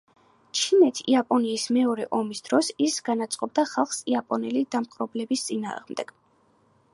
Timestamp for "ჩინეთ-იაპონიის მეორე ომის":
0.59-2.41